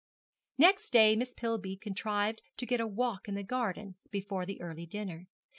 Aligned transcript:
Next 0.57 0.89
day 0.89 1.15
Miss 1.15 1.35
Pillby 1.35 1.77
contrived 1.79 2.41
to 2.57 2.65
get 2.65 2.79
a 2.79 2.87
walk 2.87 3.27
in 3.29 3.35
the 3.35 3.43
garden 3.43 3.97
before 4.09 4.47
the 4.47 4.59
early 4.59 4.87
dinner. 4.87 5.27